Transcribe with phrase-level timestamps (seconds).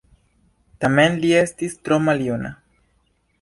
[0.85, 2.53] Tamen li estis tro maljuna.